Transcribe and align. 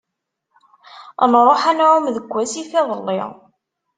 Nruḥ 1.31 1.61
ad 1.71 1.75
nɛumm 1.77 2.05
deg 2.15 2.25
wasif 2.33 2.69
iḍelli. 2.81 3.21